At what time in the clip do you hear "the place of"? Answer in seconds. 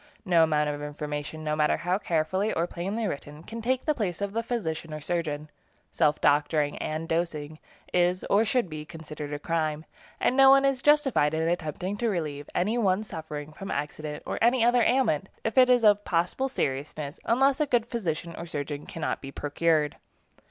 3.85-4.33